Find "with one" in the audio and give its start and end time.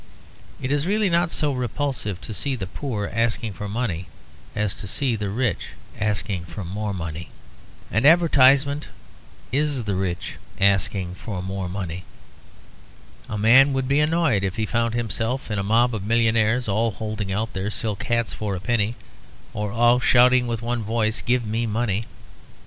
20.47-20.81